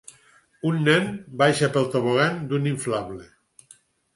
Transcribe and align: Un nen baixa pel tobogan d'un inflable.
Un 0.69 0.79
nen 0.87 1.11
baixa 1.41 1.69
pel 1.75 1.87
tobogan 1.97 2.41
d'un 2.53 2.67
inflable. 2.73 3.29